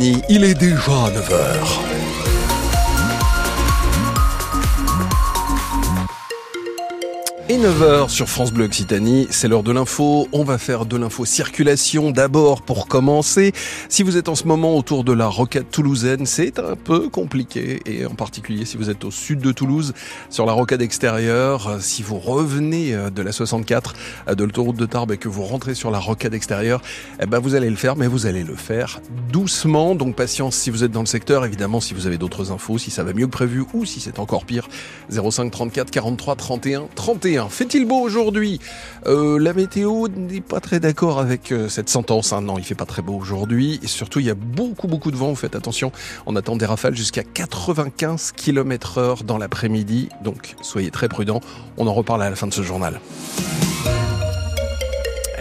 Il 0.00 0.42
est 0.42 0.54
déjà 0.54 1.08
9h. 1.08 2.03
Et 7.50 7.58
9h 7.58 8.08
sur 8.08 8.26
France 8.30 8.54
Bleu 8.54 8.64
Occitanie, 8.64 9.26
c'est 9.28 9.48
l'heure 9.48 9.62
de 9.62 9.70
l'info. 9.70 10.28
On 10.32 10.44
va 10.44 10.56
faire 10.56 10.86
de 10.86 10.96
l'info 10.96 11.26
circulation 11.26 12.10
d'abord 12.10 12.62
pour 12.62 12.88
commencer. 12.88 13.52
Si 13.90 14.02
vous 14.02 14.16
êtes 14.16 14.30
en 14.30 14.34
ce 14.34 14.46
moment 14.48 14.78
autour 14.78 15.04
de 15.04 15.12
la 15.12 15.26
rocade 15.26 15.68
toulousaine, 15.70 16.24
c'est 16.24 16.58
un 16.58 16.74
peu 16.74 17.10
compliqué 17.10 17.82
et 17.84 18.06
en 18.06 18.14
particulier 18.14 18.64
si 18.64 18.78
vous 18.78 18.88
êtes 18.88 19.04
au 19.04 19.10
sud 19.10 19.40
de 19.40 19.52
Toulouse 19.52 19.92
sur 20.30 20.46
la 20.46 20.54
rocade 20.54 20.80
extérieure, 20.80 21.76
si 21.80 22.02
vous 22.02 22.18
revenez 22.18 22.94
euh, 22.94 23.10
de 23.10 23.20
la 23.20 23.30
64 23.30 23.94
euh, 24.28 24.34
de 24.34 24.44
l'autoroute 24.44 24.76
de 24.76 24.86
Tarbes 24.86 25.12
et 25.12 25.18
que 25.18 25.28
vous 25.28 25.44
rentrez 25.44 25.74
sur 25.74 25.90
la 25.90 25.98
rocade 25.98 26.32
extérieure, 26.32 26.80
eh 27.20 27.26
ben 27.26 27.40
vous 27.40 27.54
allez 27.54 27.68
le 27.68 27.76
faire 27.76 27.96
mais 27.96 28.06
vous 28.06 28.24
allez 28.24 28.42
le 28.42 28.56
faire 28.56 29.02
doucement. 29.30 29.94
Donc 29.94 30.16
patience 30.16 30.56
si 30.56 30.70
vous 30.70 30.82
êtes 30.82 30.92
dans 30.92 31.00
le 31.00 31.06
secteur, 31.06 31.44
évidemment 31.44 31.82
si 31.82 31.92
vous 31.92 32.06
avez 32.06 32.16
d'autres 32.16 32.52
infos, 32.52 32.78
si 32.78 32.90
ça 32.90 33.04
va 33.04 33.12
mieux 33.12 33.26
que 33.26 33.32
prévu 33.32 33.64
ou 33.74 33.84
si 33.84 34.00
c'est 34.00 34.18
encore 34.18 34.46
pire, 34.46 34.66
05 35.10 35.50
34 35.50 35.90
43 35.90 36.36
31 36.36 36.88
31 36.94 37.33
fait-il 37.48 37.86
beau 37.86 38.00
aujourd'hui 38.00 38.60
euh, 39.06 39.38
La 39.38 39.52
météo 39.52 40.08
n'est 40.08 40.40
pas 40.40 40.60
très 40.60 40.80
d'accord 40.80 41.18
avec 41.18 41.52
euh, 41.52 41.68
cette 41.68 41.88
sentence. 41.88 42.32
Hein. 42.32 42.42
Non, 42.42 42.58
il 42.58 42.64
fait 42.64 42.74
pas 42.74 42.86
très 42.86 43.02
beau 43.02 43.14
aujourd'hui. 43.14 43.80
Et 43.82 43.86
surtout, 43.86 44.20
il 44.20 44.26
y 44.26 44.30
a 44.30 44.34
beaucoup, 44.34 44.88
beaucoup 44.88 45.10
de 45.10 45.16
vent. 45.16 45.28
Vous 45.28 45.36
faites 45.36 45.56
attention. 45.56 45.92
On 46.26 46.36
attend 46.36 46.56
des 46.56 46.66
rafales 46.66 46.96
jusqu'à 46.96 47.22
95 47.22 48.32
km 48.32 48.98
heure 48.98 49.24
dans 49.24 49.38
l'après-midi. 49.38 50.08
Donc, 50.22 50.54
soyez 50.62 50.90
très 50.90 51.08
prudents. 51.08 51.40
On 51.76 51.86
en 51.86 51.94
reparle 51.94 52.22
à 52.22 52.30
la 52.30 52.36
fin 52.36 52.46
de 52.46 52.54
ce 52.54 52.62
journal. 52.62 53.00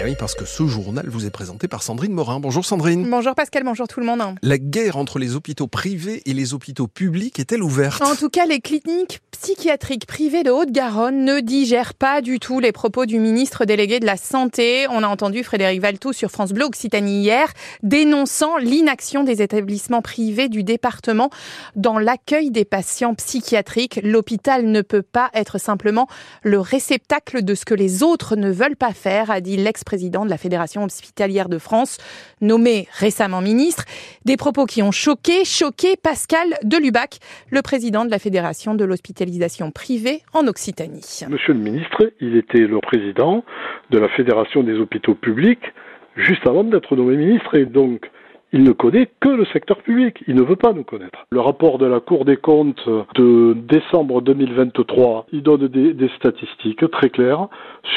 Eh 0.04 0.10
oui, 0.10 0.16
parce 0.20 0.36
que 0.36 0.44
ce 0.44 0.68
journal 0.68 1.08
vous 1.08 1.26
est 1.26 1.30
présenté 1.30 1.70
par 1.70 1.82
Sandrine 1.82 2.12
Morin. 2.12 2.42
Bonjour 2.42 2.66
Sandrine. 2.66 3.10
Bonjour 3.10 3.36
Pascal, 3.36 3.64
bonjour 3.64 3.88
tout 3.88 4.02
le 4.02 4.06
monde. 4.06 4.20
La 4.42 4.58
guerre 4.58 4.98
entre 4.98 5.18
les 5.18 5.36
hôpitaux 5.36 5.68
privés 5.68 6.22
et 6.26 6.34
les 6.34 6.54
hôpitaux 6.54 6.88
publics 6.88 7.40
est-elle 7.40 7.64
ouverte? 7.64 8.02
En 8.02 8.16
tout 8.16 8.30
cas, 8.30 8.46
les 8.46 8.60
cliniques 8.60 9.22
psychiatriques 9.32 10.06
privées 10.06 10.44
de 10.44 10.52
Haute-Garonne 10.52 11.24
ne 11.24 11.40
digèrent 11.40 11.94
pas 11.94 12.22
du 12.22 12.40
tout 12.40 12.60
les 12.60 12.74
propos 12.74 13.06
du 13.06 13.20
ministre 13.20 13.64
délégué 13.64 14.02
de 14.02 14.06
la 14.06 14.18
Santé. 14.18 14.88
On 14.90 15.04
a 15.04 15.08
entendu 15.08 15.42
Frédéric 15.42 15.80
Valtou 15.80 16.12
sur 16.12 16.32
France 16.32 16.52
Bleu 16.52 16.66
Occitanie 16.66 17.22
hier, 17.22 17.54
dénonçant 17.82 18.58
l'inaction 18.58 19.24
des 19.24 19.42
établissements 19.42 20.02
privés 20.02 20.50
du 20.50 20.64
département 20.64 21.30
dans 21.78 21.98
l'accueil 21.98 22.52
des 22.52 22.66
patients 22.66 23.16
psychiatriques. 23.16 24.02
L'hôpital 24.04 24.66
ne 24.66 24.82
peut 24.82 25.02
pas 25.02 25.30
être 25.34 25.60
simplement 25.60 26.08
le 26.42 26.60
réceptacle 26.60 27.44
de 27.44 27.56
ce 27.56 27.64
que 27.64 27.74
les 27.74 28.04
autres 28.04 28.36
ne 28.36 28.52
veulent 28.52 28.76
pas 28.76 28.94
faire, 28.94 29.32
a 29.32 29.40
dit 29.40 29.56
l'ex 29.56 29.86
président 29.94 30.26
de 30.26 30.30
la 30.32 30.38
Fédération 30.38 30.84
hospitalière 30.84 31.50
de 31.50 31.60
France, 31.60 32.00
nommé 32.42 32.88
récemment 32.98 33.42
ministre. 33.42 33.86
Des 34.26 34.38
propos 34.38 34.66
qui 34.66 34.82
ont 34.82 34.92
choqué, 34.92 35.46
choqué 35.46 35.96
Pascal 36.02 36.48
Delubac, 36.64 37.20
le 37.52 37.62
président 37.62 38.04
de 38.04 38.10
la 38.10 38.18
Fédération 38.18 38.74
de 38.74 38.86
l'hospitalisation 38.86 39.70
privée 39.70 40.24
en 40.34 40.48
Occitanie. 40.48 41.06
Monsieur 41.30 41.54
le 41.54 41.60
ministre, 41.60 42.12
il 42.20 42.36
était 42.38 42.66
le 42.66 42.80
président 42.80 43.44
de 43.92 44.00
la 44.00 44.10
Fédération 44.10 44.64
des 44.64 44.80
hôpitaux 44.80 45.14
publics 45.14 45.62
juste 46.16 46.48
avant 46.48 46.64
d'être 46.64 46.96
nommé 46.96 47.16
ministre 47.16 47.56
et 47.56 47.66
donc 47.66 48.10
il 48.54 48.64
ne 48.64 48.72
connaît 48.72 49.10
que 49.20 49.30
le 49.30 49.46
secteur 49.46 49.78
public. 49.82 50.24
Il 50.28 50.36
ne 50.36 50.44
veut 50.44 50.56
pas 50.56 50.74
nous 50.74 50.84
connaître. 50.84 51.26
Le 51.32 51.42
rapport 51.42 51.80
de 51.80 51.88
la 51.88 52.00
Cour 52.00 52.24
des 52.24 52.38
comptes 52.38 52.88
de 53.16 53.58
décembre 53.68 54.22
2023, 54.22 55.26
il 55.34 55.42
donne 55.42 55.68
des, 55.68 56.10
statistiques 56.18 56.90
très 56.92 57.10
claires 57.10 57.48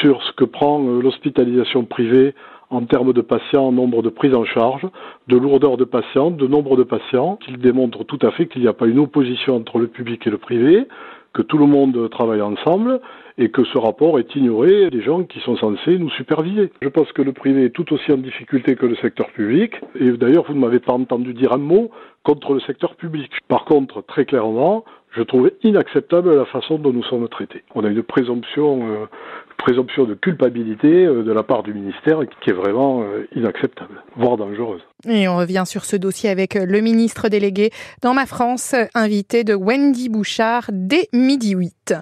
sur 0.01 0.21
ce 0.23 0.31
que 0.33 0.43
prend 0.43 0.83
euh, 0.83 1.01
l'hospitalisation 1.01 1.85
privée 1.85 2.33
en 2.69 2.81
termes 2.81 3.13
de 3.13 3.21
patients, 3.21 3.71
nombre 3.71 4.01
de 4.01 4.09
prises 4.09 4.33
en 4.33 4.43
charge, 4.43 4.85
de 5.27 5.37
lourdeur 5.37 5.77
de 5.77 5.85
patients, 5.85 6.31
de 6.31 6.47
nombre 6.47 6.75
de 6.75 6.83
patients, 6.83 7.37
qu'il 7.37 7.57
démontre 7.59 8.03
tout 8.03 8.19
à 8.23 8.31
fait 8.31 8.47
qu'il 8.47 8.61
n'y 8.63 8.67
a 8.67 8.73
pas 8.73 8.87
une 8.87 8.99
opposition 8.99 9.55
entre 9.55 9.77
le 9.77 9.87
public 9.87 10.25
et 10.25 10.29
le 10.31 10.37
privé, 10.37 10.87
que 11.33 11.43
tout 11.43 11.59
le 11.59 11.67
monde 11.67 12.09
travaille 12.09 12.41
ensemble 12.41 12.99
et 13.37 13.49
que 13.49 13.63
ce 13.65 13.77
rapport 13.77 14.19
est 14.19 14.35
ignoré 14.35 14.89
des 14.89 15.01
gens 15.01 15.23
qui 15.23 15.39
sont 15.39 15.55
censés 15.57 15.97
nous 15.97 16.09
superviser. 16.11 16.71
Je 16.81 16.89
pense 16.89 17.11
que 17.11 17.21
le 17.21 17.33
privé 17.33 17.65
est 17.65 17.69
tout 17.69 17.91
aussi 17.93 18.11
en 18.11 18.17
difficulté 18.17 18.75
que 18.75 18.85
le 18.85 18.95
secteur 18.95 19.27
public 19.31 19.73
et 19.99 20.11
d'ailleurs 20.11 20.45
vous 20.47 20.53
ne 20.53 20.59
m'avez 20.59 20.79
pas 20.79 20.93
entendu 20.93 21.33
dire 21.33 21.53
un 21.53 21.57
mot 21.57 21.91
contre 22.23 22.53
le 22.53 22.59
secteur 22.61 22.95
public. 22.95 23.31
Par 23.47 23.65
contre, 23.65 24.01
très 24.01 24.25
clairement, 24.25 24.83
je 25.11 25.23
trouve 25.23 25.51
inacceptable 25.63 26.35
la 26.35 26.45
façon 26.45 26.77
dont 26.77 26.93
nous 26.93 27.03
sommes 27.03 27.27
traités. 27.27 27.63
On 27.73 27.83
a 27.83 27.89
une 27.89 28.03
présomption 28.03 28.87
euh, 28.87 30.05
de 30.05 30.13
culpabilité 30.13 31.05
euh, 31.05 31.23
de 31.23 31.31
la 31.31 31.43
part 31.43 31.63
du 31.63 31.73
ministère 31.73 32.19
qui 32.41 32.49
est 32.51 32.53
vraiment 32.53 33.01
euh, 33.01 33.27
inacceptable, 33.35 34.03
voire 34.15 34.37
dangereuse. 34.37 34.81
Et 35.07 35.27
on 35.27 35.37
revient 35.37 35.63
sur 35.67 35.85
ce 35.85 35.95
dossier 35.95 36.27
avec 36.27 36.55
le 36.55 36.81
ministre 36.81 37.29
délégué 37.29 37.69
dans 38.01 38.15
ma 38.15 38.25
France, 38.25 38.73
invité 38.95 39.43
de 39.43 39.53
Wendy 39.53 40.09
Bouchard 40.09 40.71
dès 40.73 41.07
midi 41.13 41.51
8. 41.51 41.93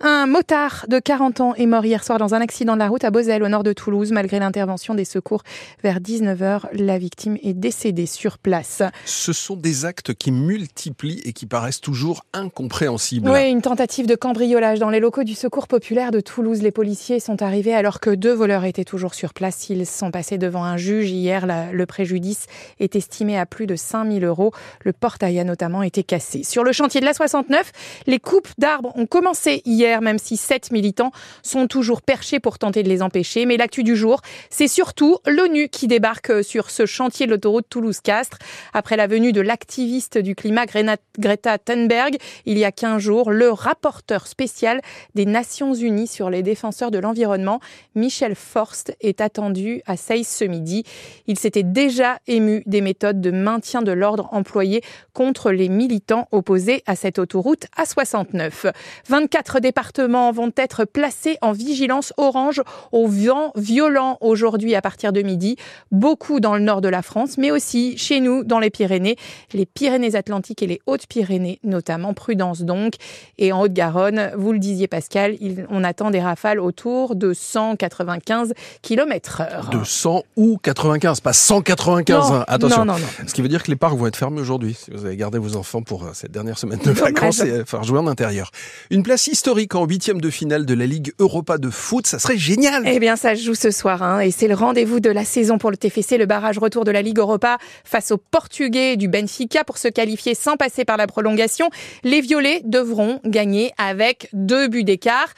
Un 0.00 0.26
motard 0.26 0.86
de 0.88 0.98
40 0.98 1.40
ans 1.42 1.54
est 1.56 1.66
mort 1.66 1.84
hier 1.84 2.02
soir 2.02 2.18
dans 2.18 2.34
un 2.34 2.40
accident 2.40 2.72
de 2.72 2.78
la 2.78 2.88
route 2.88 3.04
à 3.04 3.10
Bozelle, 3.10 3.42
au 3.42 3.48
nord 3.48 3.64
de 3.64 3.74
Toulouse. 3.74 4.12
Malgré 4.12 4.38
l'intervention 4.38 4.94
des 4.94 5.04
secours 5.04 5.42
vers 5.82 6.00
19h, 6.00 6.62
la 6.72 6.98
victime 6.98 7.36
est 7.42 7.52
décédée 7.52 8.06
sur 8.06 8.38
place. 8.38 8.82
Ce 9.04 9.34
sont 9.34 9.56
des 9.56 9.84
actes 9.84 10.14
qui 10.14 10.32
multiplient 10.32 11.20
et 11.26 11.34
qui 11.34 11.44
paraissent 11.44 11.82
toujours 11.82 12.24
incompréhensibles. 12.32 13.28
Oui, 13.28 13.50
une 13.50 13.60
tentative 13.60 14.06
de 14.06 14.14
cambriolage 14.14 14.78
dans 14.78 14.90
les 14.90 15.00
locaux 15.00 15.24
du 15.24 15.34
secours 15.34 15.68
populaire 15.68 16.12
de 16.12 16.20
Toulouse. 16.20 16.62
Les 16.62 16.72
policiers 16.72 17.20
sont 17.20 17.42
arrivés 17.42 17.74
alors 17.74 18.00
que 18.00 18.08
deux 18.08 18.32
voleurs 18.32 18.64
étaient 18.64 18.84
toujours 18.84 19.12
sur 19.12 19.34
place. 19.34 19.68
Ils 19.68 19.84
sont 19.84 20.10
passés 20.10 20.38
devant 20.38 20.64
un 20.64 20.78
juge 20.78 21.10
hier. 21.10 21.46
le 21.46 21.86
préjudice 21.86 22.38
est 22.80 22.96
estimé 22.96 23.38
à 23.38 23.46
plus 23.46 23.66
de 23.66 23.76
5000 23.76 24.24
euros. 24.24 24.52
Le 24.84 24.92
portail 24.92 25.38
a 25.38 25.44
notamment 25.44 25.82
été 25.82 26.02
cassé. 26.02 26.42
Sur 26.42 26.64
le 26.64 26.72
chantier 26.72 27.00
de 27.00 27.06
la 27.06 27.14
69, 27.14 27.72
les 28.06 28.18
coupes 28.18 28.48
d'arbres 28.58 28.92
ont 28.96 29.06
commencé 29.06 29.62
hier, 29.64 30.00
même 30.00 30.18
si 30.18 30.36
sept 30.36 30.70
militants 30.70 31.12
sont 31.42 31.66
toujours 31.66 32.02
perchés 32.02 32.40
pour 32.40 32.58
tenter 32.58 32.82
de 32.82 32.88
les 32.88 33.02
empêcher. 33.02 33.46
Mais 33.46 33.56
l'actu 33.56 33.82
du 33.82 33.96
jour, 33.96 34.20
c'est 34.50 34.68
surtout 34.68 35.18
l'ONU 35.26 35.68
qui 35.68 35.86
débarque 35.86 36.44
sur 36.44 36.70
ce 36.70 36.86
chantier 36.86 37.26
de 37.26 37.32
l'autoroute 37.32 37.66
Toulouse-Castres. 37.68 38.38
Après 38.72 38.96
la 38.96 39.06
venue 39.06 39.32
de 39.32 39.40
l'activiste 39.40 40.18
du 40.18 40.34
climat 40.34 40.66
Greta 40.66 41.58
Thunberg, 41.58 42.16
il 42.46 42.58
y 42.58 42.64
a 42.64 42.72
15 42.72 43.00
jours, 43.00 43.30
le 43.30 43.50
rapporteur 43.50 44.26
spécial 44.26 44.80
des 45.14 45.26
Nations 45.26 45.74
Unies 45.74 46.06
sur 46.06 46.30
les 46.30 46.42
défenseurs 46.42 46.90
de 46.90 46.98
l'environnement, 46.98 47.60
Michel 47.94 48.34
Forst, 48.34 48.96
est 49.00 49.20
attendu 49.20 49.82
à 49.86 49.96
Seis 49.96 50.24
ce 50.24 50.44
midi. 50.44 50.84
Il 51.26 51.38
s'était 51.38 51.62
déjà 51.62 52.18
ému 52.28 52.62
des 52.66 52.80
méthodes 52.80 53.20
de 53.20 53.30
maintien 53.30 53.82
de 53.82 53.92
l'ordre 53.92 54.28
employées 54.32 54.82
contre 55.12 55.50
les 55.50 55.68
militants 55.68 56.28
opposés 56.30 56.82
à 56.86 56.94
cette 56.94 57.18
autoroute 57.18 57.66
A69. 57.76 58.72
24 59.08 59.60
départements 59.60 60.30
vont 60.32 60.52
être 60.56 60.84
placés 60.84 61.38
en 61.42 61.52
vigilance 61.52 62.12
orange 62.16 62.62
au 62.92 63.06
vent 63.06 63.52
violent 63.56 64.18
aujourd'hui 64.20 64.74
à 64.74 64.82
partir 64.82 65.12
de 65.12 65.22
midi. 65.22 65.56
Beaucoup 65.90 66.40
dans 66.40 66.54
le 66.54 66.60
nord 66.60 66.80
de 66.80 66.88
la 66.88 67.02
France, 67.02 67.38
mais 67.38 67.50
aussi 67.50 67.96
chez 67.98 68.20
nous 68.20 68.44
dans 68.44 68.58
les 68.58 68.70
Pyrénées, 68.70 69.16
les 69.52 69.66
Pyrénées-Atlantiques 69.66 70.62
et 70.62 70.66
les 70.66 70.80
Hautes-Pyrénées 70.86 71.58
notamment. 71.64 72.14
Prudence 72.14 72.62
donc. 72.62 72.94
Et 73.38 73.52
en 73.52 73.62
Haute-Garonne, 73.62 74.32
vous 74.36 74.52
le 74.52 74.58
disiez 74.58 74.88
Pascal, 74.88 75.36
on 75.70 75.84
attend 75.84 76.10
des 76.10 76.20
rafales 76.20 76.60
autour 76.60 77.16
de 77.16 77.32
195 77.32 78.54
km 78.82 79.40
heure. 79.40 79.70
De 79.70 79.84
100 79.84 80.22
ou 80.36 80.58
95, 80.58 81.20
pas 81.20 81.32
195 81.32 82.17
Hein, 82.18 82.44
attention. 82.46 82.84
Non, 82.84 82.94
non, 82.94 83.06
Ce 83.26 83.32
qui 83.32 83.42
veut 83.42 83.48
dire 83.48 83.62
que 83.62 83.70
les 83.70 83.76
parcs 83.76 83.96
vont 83.96 84.06
être 84.06 84.16
fermés 84.16 84.40
aujourd'hui. 84.40 84.74
Si 84.74 84.90
vous 84.90 85.04
avez 85.04 85.16
gardé 85.16 85.38
vos 85.38 85.56
enfants 85.56 85.82
pour 85.82 86.04
euh, 86.04 86.10
cette 86.14 86.30
dernière 86.30 86.58
semaine 86.58 86.80
de 86.84 86.90
vacances, 86.92 87.40
et 87.40 87.64
faire 87.64 87.84
jouer 87.84 87.98
en 87.98 88.06
intérieur. 88.06 88.50
Une 88.90 89.02
place 89.02 89.26
historique 89.26 89.74
en 89.74 89.84
huitième 89.84 90.20
de 90.20 90.30
finale 90.30 90.66
de 90.66 90.74
la 90.74 90.86
Ligue 90.86 91.12
Europa 91.18 91.58
de 91.58 91.70
foot, 91.70 92.06
ça 92.06 92.18
serait 92.18 92.38
génial. 92.38 92.82
Eh 92.86 92.98
bien, 92.98 93.16
ça 93.16 93.36
se 93.36 93.42
joue 93.42 93.54
ce 93.54 93.70
soir, 93.70 94.02
hein, 94.02 94.20
et 94.20 94.30
c'est 94.30 94.48
le 94.48 94.54
rendez-vous 94.54 95.00
de 95.00 95.10
la 95.10 95.24
saison 95.24 95.58
pour 95.58 95.70
le 95.70 95.76
TFC, 95.76 96.18
le 96.18 96.26
barrage 96.26 96.58
retour 96.58 96.84
de 96.84 96.90
la 96.90 97.02
Ligue 97.02 97.18
Europa 97.18 97.58
face 97.84 98.10
aux 98.10 98.18
Portugais 98.18 98.96
du 98.96 99.08
Benfica 99.08 99.64
pour 99.64 99.78
se 99.78 99.88
qualifier 99.88 100.34
sans 100.34 100.56
passer 100.56 100.84
par 100.84 100.96
la 100.96 101.06
prolongation. 101.06 101.70
Les 102.04 102.20
Violets 102.20 102.62
devront 102.64 103.20
gagner 103.24 103.72
avec 103.78 104.28
deux 104.32 104.68
buts 104.68 104.84
d'écart. 104.84 105.28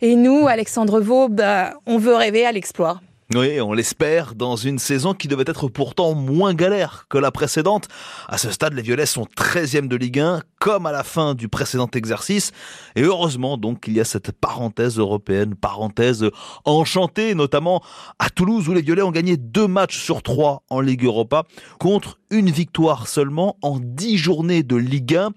Et 0.00 0.16
nous, 0.16 0.48
Alexandre 0.48 1.00
Vaux, 1.00 1.28
bah, 1.28 1.74
on 1.86 1.98
veut 1.98 2.14
rêver 2.14 2.44
à 2.44 2.52
l'exploit. 2.52 3.00
Oui, 3.34 3.60
on 3.60 3.72
l'espère, 3.72 4.36
dans 4.36 4.54
une 4.54 4.78
saison 4.78 5.12
qui 5.12 5.26
devait 5.26 5.42
être 5.48 5.66
pourtant 5.66 6.14
moins 6.14 6.54
galère 6.54 7.06
que 7.08 7.18
la 7.18 7.32
précédente. 7.32 7.88
À 8.28 8.38
ce 8.38 8.52
stade, 8.52 8.74
les 8.74 8.82
Violets 8.82 9.06
sont 9.06 9.26
13e 9.36 9.88
de 9.88 9.96
Ligue 9.96 10.20
1, 10.20 10.40
comme 10.64 10.86
à 10.86 10.92
la 10.92 11.02
fin 11.02 11.34
du 11.34 11.48
précédent 11.48 11.90
exercice. 11.94 12.52
Et 12.96 13.02
heureusement, 13.02 13.58
donc, 13.58 13.84
il 13.86 13.92
y 13.92 14.00
a 14.00 14.04
cette 14.06 14.32
parenthèse 14.32 14.98
européenne, 14.98 15.56
parenthèse 15.56 16.24
enchantée, 16.64 17.34
notamment 17.34 17.82
à 18.18 18.30
Toulouse, 18.30 18.66
où 18.66 18.72
les 18.72 18.80
Violets 18.80 19.02
ont 19.02 19.10
gagné 19.10 19.36
deux 19.36 19.66
matchs 19.66 20.02
sur 20.02 20.22
trois 20.22 20.62
en 20.70 20.80
Ligue 20.80 21.04
Europa, 21.04 21.44
contre 21.78 22.18
une 22.30 22.48
victoire 22.48 23.08
seulement 23.08 23.58
en 23.60 23.78
dix 23.78 24.16
journées 24.16 24.62
de 24.62 24.76
Ligue 24.76 25.16
1. 25.16 25.32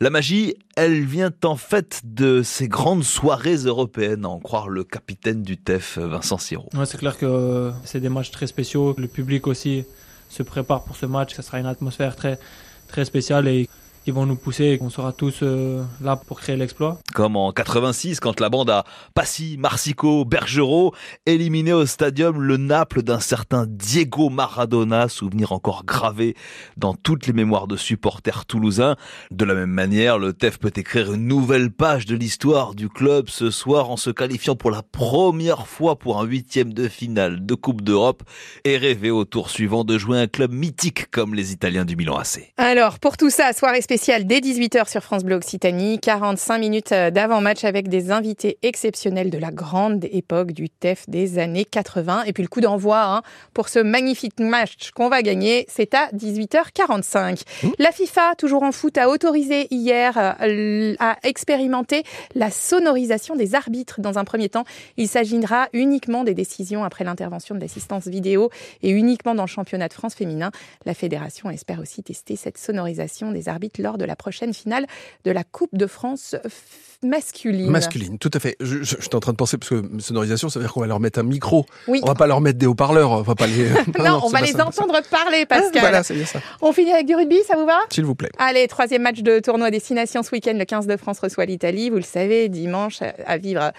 La 0.00 0.10
magie, 0.10 0.56
elle 0.74 1.04
vient 1.04 1.30
en 1.44 1.54
fait 1.54 2.00
de 2.02 2.42
ces 2.42 2.66
grandes 2.66 3.04
soirées 3.04 3.58
européennes, 3.58 4.24
à 4.24 4.30
en 4.30 4.40
croire 4.40 4.68
le 4.68 4.82
capitaine 4.82 5.44
du 5.44 5.58
TEF, 5.58 5.98
Vincent 5.98 6.38
Siro. 6.38 6.68
Ouais, 6.74 6.86
c'est 6.86 6.98
clair 6.98 7.16
que 7.16 7.70
c'est 7.84 8.00
des 8.00 8.08
matchs 8.08 8.32
très 8.32 8.48
spéciaux. 8.48 8.96
Le 8.98 9.06
public 9.06 9.46
aussi 9.46 9.84
se 10.28 10.42
préparent 10.42 10.82
pour 10.82 10.96
ce 10.96 11.06
match. 11.06 11.36
Ça 11.36 11.42
sera 11.42 11.60
une 11.60 11.66
atmosphère 11.66 12.16
très, 12.16 12.36
très 12.88 13.04
spéciale 13.04 13.46
et 13.46 13.68
qui 14.04 14.10
vont 14.10 14.26
nous 14.26 14.36
pousser 14.36 14.66
et 14.66 14.78
qu'on 14.78 14.90
sera 14.90 15.12
tous 15.12 15.40
euh, 15.42 15.82
là 16.00 16.16
pour 16.16 16.40
créer 16.40 16.56
l'exploit. 16.56 16.98
Comme 17.14 17.36
en 17.36 17.52
86, 17.52 18.20
quand 18.20 18.40
la 18.40 18.48
bande 18.48 18.70
a 18.70 18.84
Passy, 19.14 19.56
Marsico, 19.58 20.24
Bergerot 20.24 20.94
éliminé 21.26 21.72
au 21.72 21.86
stadium 21.86 22.42
le 22.42 22.56
Naples 22.56 23.02
d'un 23.02 23.20
certain 23.20 23.66
Diego 23.68 24.28
Maradona, 24.28 25.08
souvenir 25.08 25.52
encore 25.52 25.84
gravé 25.84 26.34
dans 26.76 26.94
toutes 26.94 27.26
les 27.26 27.32
mémoires 27.32 27.66
de 27.66 27.76
supporters 27.76 28.44
toulousains. 28.46 28.96
De 29.30 29.44
la 29.44 29.54
même 29.54 29.70
manière, 29.70 30.18
le 30.18 30.32
TEF 30.32 30.58
peut 30.58 30.72
écrire 30.74 31.12
une 31.12 31.26
nouvelle 31.26 31.70
page 31.70 32.06
de 32.06 32.16
l'histoire 32.16 32.74
du 32.74 32.88
club 32.88 33.28
ce 33.28 33.50
soir 33.50 33.90
en 33.90 33.96
se 33.96 34.10
qualifiant 34.10 34.56
pour 34.56 34.70
la 34.70 34.82
première 34.82 35.66
fois 35.66 35.96
pour 35.96 36.20
un 36.20 36.24
huitième 36.24 36.72
de 36.72 36.88
finale 36.88 37.46
de 37.46 37.54
Coupe 37.54 37.82
d'Europe 37.82 38.22
et 38.64 38.76
rêver 38.76 39.10
au 39.10 39.24
tour 39.24 39.50
suivant 39.50 39.84
de 39.84 39.96
jouer 39.98 40.18
un 40.18 40.26
club 40.26 40.52
mythique 40.52 41.10
comme 41.10 41.34
les 41.34 41.52
Italiens 41.52 41.84
du 41.84 41.96
Milan 41.96 42.16
AC. 42.16 42.52
Alors, 42.56 42.98
pour 42.98 43.16
tout 43.16 43.30
ça, 43.30 43.52
soirée 43.52 43.82
spécial 43.92 44.24
dès 44.24 44.38
18h 44.38 44.90
sur 44.90 45.02
France 45.02 45.22
Bleu 45.22 45.36
Occitanie. 45.36 45.98
45 45.98 46.56
minutes 46.56 46.92
euh, 46.92 47.10
d'avant-match 47.10 47.62
avec 47.64 47.88
des 47.88 48.10
invités 48.10 48.56
exceptionnels 48.62 49.28
de 49.28 49.36
la 49.36 49.50
grande 49.50 50.06
époque 50.06 50.52
du 50.52 50.70
TEF 50.70 51.06
des 51.10 51.38
années 51.38 51.66
80. 51.66 52.22
Et 52.24 52.32
puis 52.32 52.42
le 52.42 52.48
coup 52.48 52.62
d'envoi 52.62 53.02
hein, 53.04 53.22
pour 53.52 53.68
ce 53.68 53.80
magnifique 53.80 54.40
match 54.40 54.92
qu'on 54.92 55.10
va 55.10 55.20
gagner, 55.20 55.66
c'est 55.68 55.92
à 55.92 56.08
18h45. 56.14 57.42
Mmh. 57.42 57.68
La 57.78 57.92
FIFA, 57.92 58.34
toujours 58.38 58.62
en 58.62 58.72
foot, 58.72 58.96
a 58.96 59.10
autorisé 59.10 59.66
hier 59.70 60.16
euh, 60.40 60.94
à 60.98 61.18
expérimenter 61.22 62.02
la 62.34 62.50
sonorisation 62.50 63.36
des 63.36 63.54
arbitres 63.54 64.00
dans 64.00 64.18
un 64.18 64.24
premier 64.24 64.48
temps. 64.48 64.64
Il 64.96 65.06
s'agira 65.06 65.68
uniquement 65.74 66.24
des 66.24 66.32
décisions 66.32 66.82
après 66.82 67.04
l'intervention 67.04 67.54
de 67.54 67.60
l'assistance 67.60 68.08
vidéo 68.08 68.48
et 68.82 68.88
uniquement 68.88 69.34
dans 69.34 69.42
le 69.42 69.48
championnat 69.48 69.88
de 69.88 69.92
France 69.92 70.14
féminin. 70.14 70.50
La 70.86 70.94
fédération 70.94 71.50
espère 71.50 71.78
aussi 71.78 72.02
tester 72.02 72.36
cette 72.36 72.56
sonorisation 72.56 73.32
des 73.32 73.50
arbitres 73.50 73.81
lors 73.82 73.98
de 73.98 74.04
la 74.04 74.16
prochaine 74.16 74.54
finale 74.54 74.86
de 75.24 75.30
la 75.30 75.44
Coupe 75.44 75.74
de 75.74 75.86
France 75.86 76.36
masculine. 77.02 77.70
Masculine, 77.70 78.18
tout 78.18 78.30
à 78.32 78.38
fait. 78.38 78.56
Je, 78.60 78.82
je, 78.82 78.96
en 79.14 79.20
train 79.20 79.32
de 79.32 79.36
penser, 79.36 79.58
parce 79.58 79.70
que 79.70 79.82
sonorisation, 79.98 80.48
ça 80.48 80.58
veut 80.58 80.64
dire 80.64 80.72
qu'on 80.72 80.80
va 80.80 80.86
leur 80.86 81.00
mettre 81.00 81.18
un 81.18 81.24
micro. 81.24 81.66
Oui. 81.88 82.00
On 82.02 82.06
va 82.06 82.14
pas 82.14 82.26
leur 82.26 82.40
mettre 82.40 82.58
des 82.58 82.66
haut-parleurs, 82.66 83.10
on 83.10 83.22
va 83.22 83.34
pas 83.34 83.46
les... 83.46 83.68
non, 83.98 84.04
non, 84.04 84.20
on 84.24 84.28
va 84.28 84.40
les 84.40 84.60
entendre 84.60 85.00
parler, 85.10 85.44
Pascal. 85.46 85.72
Ah, 85.76 85.80
voilà, 85.80 86.02
c'est 86.02 86.14
bien 86.14 86.26
ça. 86.26 86.40
On 86.60 86.72
finit 86.72 86.92
avec 86.92 87.06
du 87.06 87.14
rugby, 87.14 87.38
ça 87.46 87.56
vous 87.56 87.66
va? 87.66 87.78
S'il 87.90 88.04
vous 88.04 88.14
plaît. 88.14 88.30
Allez, 88.38 88.66
troisième 88.68 89.02
match 89.02 89.20
de 89.20 89.40
tournoi 89.40 89.70
destination 89.70 90.22
ce 90.22 90.30
week-end, 90.30 90.54
le 90.56 90.64
15 90.64 90.86
de 90.86 90.96
France 90.96 91.18
reçoit 91.18 91.44
l'Italie, 91.44 91.90
vous 91.90 91.96
le 91.96 92.02
savez, 92.02 92.48
dimanche, 92.48 93.00
à 93.26 93.36
vivre 93.36 93.72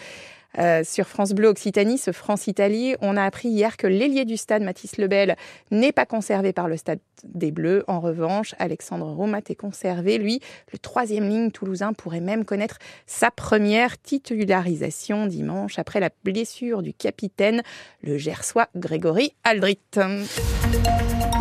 euh, 0.59 0.83
sur 0.83 1.07
France 1.07 1.33
Bleu 1.33 1.47
Occitanie, 1.47 1.97
ce 1.97 2.11
France-Italie, 2.11 2.95
on 3.01 3.17
a 3.17 3.23
appris 3.23 3.50
hier 3.50 3.77
que 3.77 3.88
l'ailier 3.88 4.25
du 4.25 4.38
stade, 4.38 4.63
Mathis 4.63 4.97
Lebel, 4.97 5.35
n'est 5.71 5.91
pas 5.91 6.05
conservé 6.05 6.53
par 6.53 6.67
le 6.67 6.77
stade 6.77 7.00
des 7.23 7.51
Bleus. 7.51 7.83
En 7.88 8.00
revanche, 8.00 8.55
Alexandre 8.59 9.11
Romat 9.11 9.41
est 9.50 9.55
conservé. 9.55 10.17
Lui, 10.17 10.41
le 10.71 10.77
troisième 10.77 11.27
ligne 11.27 11.51
toulousain 11.51 11.94
pourrait 11.94 12.19
même 12.19 12.45
connaître 12.45 12.77
sa 13.05 13.31
première 13.31 14.00
titularisation 14.01 15.27
dimanche 15.27 15.79
après 15.79 16.00
la 16.00 16.09
blessure 16.23 16.81
du 16.81 16.94
capitaine, 16.94 17.61
le 18.01 18.17
Gersois 18.17 18.67
Grégory 18.75 19.33
Aldrit. 19.44 19.79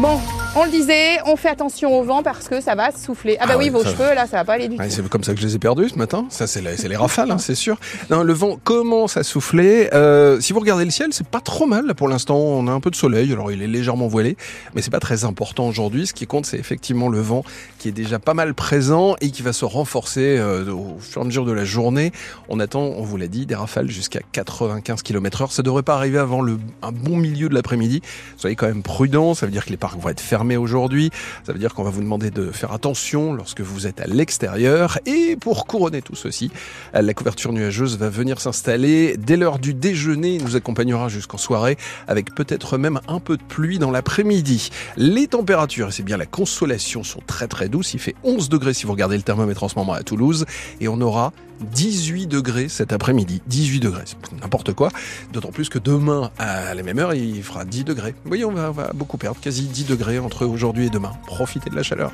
Bon, 0.02 0.18
on 0.56 0.64
le 0.64 0.70
disait, 0.70 1.18
on 1.26 1.36
fait 1.36 1.48
attention 1.48 1.98
au 1.98 2.02
vent 2.02 2.24
parce 2.24 2.48
que 2.48 2.60
ça 2.60 2.74
va 2.74 2.90
souffler. 2.90 3.36
Ah, 3.40 3.46
bah 3.46 3.52
ah 3.54 3.58
oui, 3.58 3.68
vos 3.70 3.84
cheveux, 3.84 4.14
là, 4.14 4.26
ça 4.26 4.38
va 4.38 4.44
pas 4.44 4.54
aller 4.54 4.66
du 4.66 4.76
tout. 4.76 4.82
C'est 4.88 5.08
comme 5.08 5.22
ça 5.22 5.32
que 5.32 5.40
je 5.40 5.46
les 5.46 5.54
ai 5.54 5.58
perdus 5.60 5.90
ce 5.90 5.94
matin. 5.96 6.26
Ça, 6.28 6.48
c'est 6.48 6.60
les, 6.60 6.76
les, 6.88 6.96
rafales, 6.96 7.30
hein, 7.30 7.38
c'est 7.38 7.54
sûr. 7.54 7.78
Non, 8.10 8.24
le 8.24 8.32
vent 8.32 8.58
commence 8.62 9.16
à 9.16 9.22
souffler. 9.22 9.88
Euh, 9.94 10.40
si 10.40 10.52
vous 10.52 10.58
regardez 10.58 10.84
le 10.84 10.90
ciel, 10.90 11.10
c'est 11.12 11.26
pas 11.26 11.40
trop 11.40 11.66
mal. 11.66 11.94
Pour 11.94 12.08
l'instant, 12.08 12.36
on 12.36 12.66
a 12.66 12.72
un 12.72 12.80
peu 12.80 12.90
de 12.90 12.96
soleil. 12.96 13.32
Alors, 13.32 13.52
il 13.52 13.62
est 13.62 13.68
légèrement 13.68 14.08
voilé, 14.08 14.36
mais 14.74 14.82
c'est 14.82 14.90
pas 14.90 14.98
très 14.98 15.24
important 15.24 15.68
aujourd'hui. 15.68 16.08
Ce 16.08 16.12
qui 16.12 16.26
compte, 16.26 16.46
c'est 16.46 16.58
effectivement 16.58 17.08
le 17.08 17.20
vent 17.20 17.44
qui 17.78 17.88
est 17.88 17.92
déjà 17.92 18.18
pas 18.18 18.34
mal 18.34 18.54
présent 18.54 19.14
et 19.20 19.30
qui 19.30 19.42
va 19.42 19.52
se 19.52 19.64
renforcer 19.64 20.36
euh, 20.36 20.70
au 20.72 20.98
fur 21.00 21.22
et 21.22 21.24
à 21.24 21.26
mesure 21.26 21.44
de 21.44 21.52
la 21.52 21.64
journée. 21.64 22.10
On 22.48 22.58
attend, 22.58 22.82
on 22.82 23.02
vous 23.04 23.16
l'a 23.16 23.28
dit, 23.28 23.46
des 23.46 23.54
rafales 23.54 23.88
jusqu'à 23.88 24.20
95 24.32 25.02
km 25.02 25.42
heure. 25.42 25.52
Ça 25.52 25.62
devrait 25.62 25.84
pas 25.84 25.94
arriver 25.94 26.18
avant 26.18 26.42
le, 26.42 26.58
un 26.82 26.92
bon 26.92 27.16
milieu 27.16 27.48
de 27.48 27.54
l'après-midi. 27.54 28.02
Soyez 28.36 28.56
quand 28.56 28.66
même 28.66 28.82
prudents. 28.82 29.34
Ça 29.34 29.46
veut 29.46 29.52
dire 29.52 29.64
que 29.64 29.70
les 29.70 29.76
parcs 29.76 29.91
vont 29.98 30.08
être 30.08 30.20
fermés 30.20 30.56
aujourd'hui. 30.56 31.10
Ça 31.44 31.52
veut 31.52 31.58
dire 31.58 31.74
qu'on 31.74 31.82
va 31.82 31.90
vous 31.90 32.00
demander 32.00 32.30
de 32.30 32.50
faire 32.50 32.72
attention 32.72 33.32
lorsque 33.32 33.60
vous 33.60 33.86
êtes 33.86 34.00
à 34.00 34.06
l'extérieur. 34.06 34.98
Et 35.06 35.36
pour 35.36 35.66
couronner 35.66 36.02
tout 36.02 36.14
ceci, 36.14 36.50
la 36.92 37.14
couverture 37.14 37.52
nuageuse 37.52 37.98
va 37.98 38.08
venir 38.08 38.40
s'installer 38.40 39.16
dès 39.16 39.36
l'heure 39.36 39.58
du 39.58 39.74
déjeuner. 39.74 40.34
Il 40.36 40.44
nous 40.44 40.56
accompagnera 40.56 41.08
jusqu'en 41.08 41.38
soirée 41.38 41.76
avec 42.08 42.34
peut-être 42.34 42.78
même 42.78 43.00
un 43.08 43.20
peu 43.20 43.36
de 43.36 43.42
pluie 43.42 43.78
dans 43.78 43.90
l'après-midi. 43.90 44.70
Les 44.96 45.26
températures, 45.26 45.88
et 45.88 45.92
c'est 45.92 46.02
bien 46.02 46.16
la 46.16 46.26
consolation, 46.26 47.04
sont 47.04 47.22
très 47.26 47.48
très 47.48 47.68
douces. 47.68 47.94
Il 47.94 48.00
fait 48.00 48.14
11 48.22 48.48
degrés 48.48 48.74
si 48.74 48.86
vous 48.86 48.92
regardez 48.92 49.16
le 49.16 49.22
thermomètre 49.22 49.62
en 49.62 49.68
ce 49.68 49.78
moment 49.78 49.92
à 49.92 50.02
Toulouse. 50.02 50.46
Et 50.80 50.88
on 50.88 51.00
aura 51.00 51.32
18 51.62 52.26
degrés 52.26 52.68
cet 52.68 52.92
après-midi. 52.92 53.42
18 53.46 53.80
degrés, 53.80 54.04
n'importe 54.40 54.72
quoi. 54.72 54.90
D'autant 55.32 55.50
plus 55.50 55.68
que 55.68 55.78
demain, 55.78 56.30
à 56.38 56.74
la 56.74 56.82
même 56.82 56.98
heure, 56.98 57.14
il 57.14 57.42
fera 57.42 57.64
10 57.64 57.84
degrés. 57.84 58.14
Vous 58.24 58.28
voyez, 58.28 58.44
on 58.44 58.52
va, 58.52 58.70
on 58.70 58.72
va 58.72 58.90
beaucoup 58.94 59.18
perdre, 59.18 59.40
quasi 59.40 59.62
10 59.62 59.86
degrés 59.86 60.18
entre 60.18 60.46
aujourd'hui 60.46 60.86
et 60.86 60.90
demain. 60.90 61.12
Profitez 61.26 61.70
de 61.70 61.76
la 61.76 61.82
chaleur. 61.82 62.12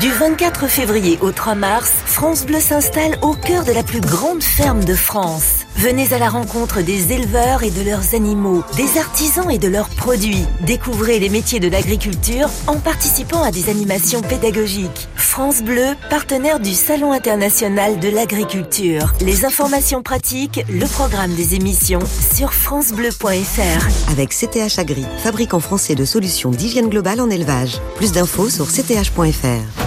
Du 0.00 0.10
24 0.12 0.68
février 0.68 1.18
au 1.22 1.32
3 1.32 1.56
mars, 1.56 1.90
France 2.04 2.46
Bleu 2.46 2.60
s'installe 2.60 3.18
au 3.20 3.34
cœur 3.34 3.64
de 3.64 3.72
la 3.72 3.82
plus 3.82 4.00
grande 4.00 4.44
ferme 4.44 4.84
de 4.84 4.94
France. 4.94 5.66
Venez 5.78 6.12
à 6.12 6.18
la 6.18 6.28
rencontre 6.28 6.82
des 6.82 7.12
éleveurs 7.12 7.62
et 7.62 7.70
de 7.70 7.82
leurs 7.82 8.16
animaux, 8.16 8.64
des 8.76 8.98
artisans 8.98 9.48
et 9.48 9.58
de 9.58 9.68
leurs 9.68 9.88
produits. 9.90 10.44
Découvrez 10.62 11.20
les 11.20 11.28
métiers 11.28 11.60
de 11.60 11.68
l'agriculture 11.68 12.48
en 12.66 12.80
participant 12.80 13.44
à 13.44 13.52
des 13.52 13.70
animations 13.70 14.20
pédagogiques. 14.20 15.08
France 15.14 15.62
Bleu, 15.62 15.94
partenaire 16.10 16.58
du 16.58 16.74
Salon 16.74 17.12
international 17.12 18.00
de 18.00 18.08
l'agriculture. 18.08 19.14
Les 19.20 19.44
informations 19.44 20.02
pratiques, 20.02 20.64
le 20.68 20.86
programme 20.86 21.34
des 21.36 21.54
émissions 21.54 22.02
sur 22.34 22.52
francebleu.fr. 22.54 24.10
Avec 24.10 24.30
CTH 24.30 24.80
Agri, 24.80 25.06
fabricant 25.22 25.60
français 25.60 25.94
de 25.94 26.04
solutions 26.04 26.50
d'hygiène 26.50 26.88
globale 26.88 27.20
en 27.20 27.30
élevage. 27.30 27.78
Plus 27.94 28.10
d'infos 28.10 28.50
sur 28.50 28.66
cth.fr. 28.66 29.80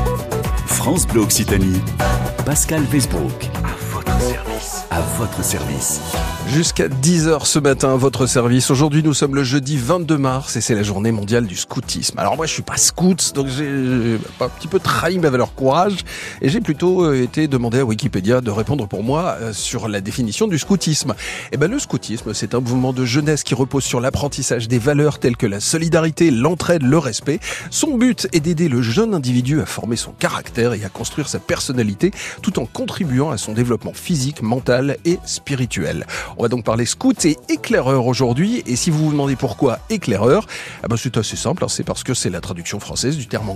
France 0.67 1.05
Bleu 1.05 1.19
Occitanie, 1.19 1.81
Pascal 2.45 2.85
Westbrook. 2.93 3.60
À 4.93 4.99
votre 5.17 5.41
service. 5.41 6.01
Jusqu'à 6.47 6.89
10h 6.89 7.45
ce 7.45 7.59
matin, 7.59 7.95
votre 7.95 8.25
service. 8.25 8.71
Aujourd'hui, 8.71 9.03
nous 9.03 9.13
sommes 9.13 9.35
le 9.35 9.43
jeudi 9.43 9.77
22 9.77 10.17
mars 10.17 10.57
et 10.57 10.61
c'est 10.61 10.75
la 10.75 10.83
journée 10.83 11.13
mondiale 11.13 11.45
du 11.45 11.55
scoutisme. 11.55 12.19
Alors 12.19 12.35
moi, 12.35 12.45
je 12.45 12.51
suis 12.51 12.61
pas 12.61 12.75
scout, 12.75 13.31
donc 13.33 13.47
j'ai 13.47 14.17
un 14.39 14.49
petit 14.49 14.67
peu 14.67 14.79
trahi 14.79 15.17
ma 15.17 15.29
valeur 15.29 15.55
courage 15.55 15.99
et 16.41 16.49
j'ai 16.49 16.59
plutôt 16.59 17.05
euh, 17.05 17.23
été 17.23 17.47
demandé 17.47 17.79
à 17.79 17.85
Wikipédia 17.85 18.41
de 18.41 18.51
répondre 18.51 18.85
pour 18.85 19.01
moi 19.01 19.37
euh, 19.39 19.53
sur 19.53 19.87
la 19.87 20.01
définition 20.01 20.47
du 20.47 20.59
scoutisme. 20.59 21.15
Eh 21.53 21.57
ben, 21.57 21.71
le 21.71 21.79
scoutisme, 21.79 22.33
c'est 22.33 22.53
un 22.53 22.59
mouvement 22.59 22.91
de 22.91 23.05
jeunesse 23.05 23.43
qui 23.43 23.55
repose 23.55 23.85
sur 23.85 24.01
l'apprentissage 24.01 24.67
des 24.67 24.79
valeurs 24.79 25.19
telles 25.19 25.37
que 25.37 25.47
la 25.47 25.61
solidarité, 25.61 26.31
l'entraide, 26.31 26.83
le 26.83 26.97
respect. 26.97 27.39
Son 27.69 27.97
but 27.97 28.27
est 28.33 28.41
d'aider 28.41 28.67
le 28.67 28.81
jeune 28.81 29.13
individu 29.13 29.61
à 29.61 29.65
former 29.65 29.95
son 29.95 30.11
caractère 30.11 30.73
et 30.73 30.83
à 30.83 30.89
construire 30.89 31.29
sa 31.29 31.39
personnalité 31.39 32.11
tout 32.41 32.59
en 32.59 32.65
contribuant 32.65 33.29
à 33.31 33.37
son 33.37 33.53
développement 33.53 33.93
physique, 33.93 34.41
mental 34.41 34.97
et 35.05 35.17
spirituel. 35.25 36.05
On 36.37 36.43
va 36.43 36.49
donc 36.49 36.63
parler 36.63 36.85
scout 36.85 37.25
et 37.25 37.37
éclaireur 37.49 38.05
aujourd'hui. 38.05 38.63
Et 38.65 38.75
si 38.75 38.89
vous 38.89 39.05
vous 39.05 39.11
demandez 39.11 39.35
pourquoi 39.35 39.79
éclaireur, 39.89 40.45
eh 40.83 40.87
ben 40.87 40.97
c'est 40.97 41.17
assez 41.17 41.35
simple. 41.35 41.63
Hein. 41.63 41.67
c'est 41.69 41.83
parce 41.83 42.03
que 42.03 42.13
c'est 42.13 42.29
la 42.29 42.41
traduction 42.41 42.79
française 42.79 43.17
du 43.17 43.27
terme 43.27 43.49